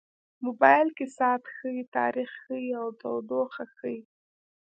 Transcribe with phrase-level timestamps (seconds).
[0.45, 3.99] موبایل کې ساعت ښيي، تاریخ ښيي، او تودوخه ښيي.